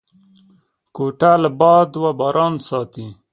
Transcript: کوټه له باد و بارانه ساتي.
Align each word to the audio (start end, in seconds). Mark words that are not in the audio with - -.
کوټه 0.95 1.31
له 1.43 1.49
باد 1.59 1.89
و 2.01 2.03
بارانه 2.19 2.59
ساتي. 2.69 3.07